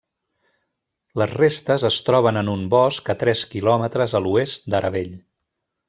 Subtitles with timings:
[1.21, 5.15] Les restes es troben en un bosc a tres quilòmetres a l'oest d'Aravell.